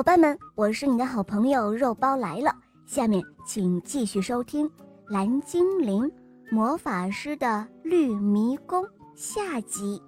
[0.00, 2.50] 伙伴们，我是你的好朋友肉包来了。
[2.86, 4.66] 下面请继续收听
[5.10, 6.10] 《蓝精灵
[6.50, 8.82] 魔法师的绿迷宫》
[9.14, 10.00] 下集。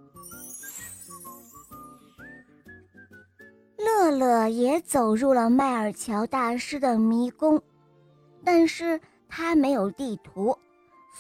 [3.77, 7.63] 乐乐也走入了麦尔乔大师的迷宫，
[8.43, 8.99] 但是
[9.29, 10.56] 他没有地图，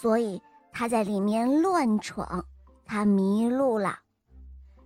[0.00, 0.40] 所以
[0.72, 2.42] 他在里面乱闯，
[2.86, 3.98] 他迷路了。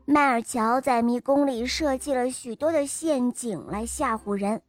[0.09, 4.62] 麦尔乔在迷宫里设计了许多的陷阱来吓唬人，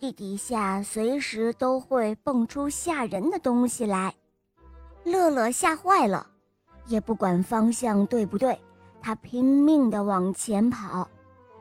[0.00, 4.14] 地底下随时都会蹦出吓人的东西来。
[5.04, 6.26] 乐乐吓坏了，
[6.86, 8.58] 也不管方向对不对，
[9.02, 11.06] 他拼命地往前跑。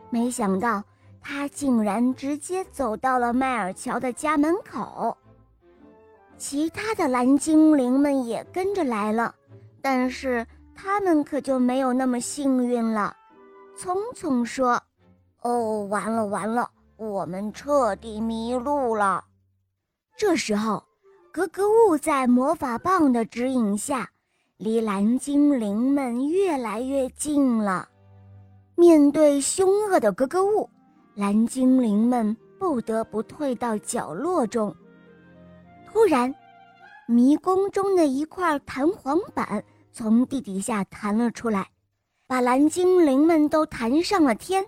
[0.09, 0.81] 没想到
[1.19, 5.17] 他竟然直接走到了麦尔乔的家门口。
[6.37, 9.35] 其他的蓝精灵们也跟着来了，
[9.81, 10.47] 但是。
[10.75, 13.15] 他们可就没有那么幸运了。
[13.75, 14.81] 聪聪说
[15.41, 19.23] ：“哦，完了完了，我们彻底迷路了。”
[20.15, 20.83] 这时候，
[21.31, 24.07] 格格巫在魔法棒的指引下，
[24.57, 27.89] 离蓝精灵们越来越近了。
[28.75, 30.69] 面对凶恶的格格巫，
[31.15, 34.75] 蓝精灵们不得不退到角落中。
[35.91, 36.33] 突然，
[37.07, 39.63] 迷宫中的一块弹簧板。
[39.93, 41.69] 从地底下弹了出来，
[42.25, 44.65] 把蓝精灵们都弹上了天，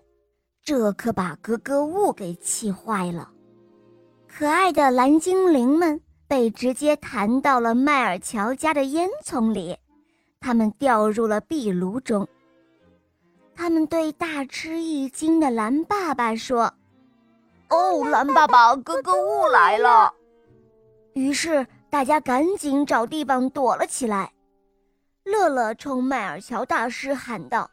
[0.62, 3.32] 这可把格格巫给气坏了。
[4.28, 9.76] 可爱的蓝精灵们被直接弹到了迈尔乔家的烟囱里，
[10.40, 12.28] 他们掉入了壁炉中。
[13.56, 16.72] 他们对大吃一惊的蓝爸爸说
[17.70, 20.14] ：“哦，蓝爸爸，格格巫来了！”
[21.16, 24.32] 于是大家赶紧找地方躲了起来。
[25.26, 27.72] 乐乐冲麦尔乔大师喊道：“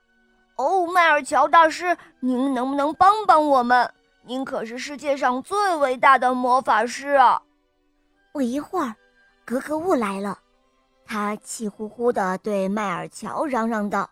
[0.57, 3.93] 哦，麦尔乔大师，您能不能帮帮我们？
[4.25, 7.43] 您可是世界上最伟大的魔法师啊！”
[8.33, 8.97] 不一会儿，
[9.45, 10.39] 格格巫来了，
[11.05, 14.09] 他气呼呼地对麦尔乔嚷嚷道：“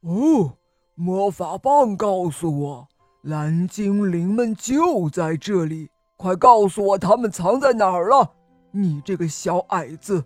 [0.00, 0.56] 哦，
[0.94, 2.88] 魔法棒告诉我，
[3.20, 8.32] 蓝精灵们就在这里，快告诉我他们藏在哪儿了！
[8.70, 10.24] 你这个小矮子！”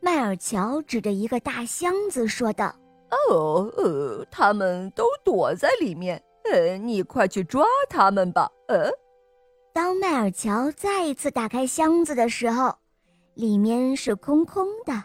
[0.00, 2.74] 麦尔乔指着一个大箱子说道
[3.30, 6.22] ：“哦，呃，他们都躲在里面。
[6.50, 8.90] 呃，你快去抓他们吧。”呃，
[9.74, 12.74] 当迈尔乔再一次打开箱子的时候，
[13.34, 15.04] 里面是空空的，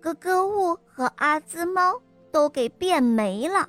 [0.00, 2.00] 格格巫和阿兹猫
[2.30, 3.68] 都给变没了。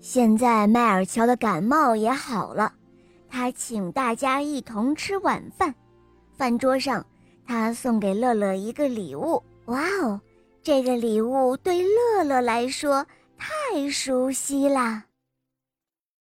[0.00, 2.72] 现在迈尔乔的感冒也好了，
[3.28, 5.74] 他请大家一同吃晚饭，
[6.36, 7.04] 饭桌上。
[7.48, 10.20] 他送给乐乐一个礼物，哇哦！
[10.62, 13.06] 这个礼物对乐乐来说
[13.38, 15.04] 太熟悉了。